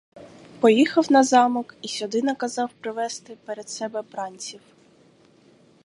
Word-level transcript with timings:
Поїхав 0.59 1.11
на 1.11 1.23
замок 1.23 1.75
і 1.81 1.87
сюди 1.87 2.21
наказав 2.21 2.71
привести 2.73 3.37
перед 3.45 3.69
себе 3.69 4.01
бранців. 4.11 4.61